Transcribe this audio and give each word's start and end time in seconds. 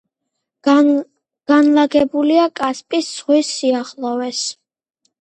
განლაგებულია 1.51 2.49
კასპიის 2.63 3.13
ზღვის 3.21 3.55
სიახლოვეს. 3.63 4.45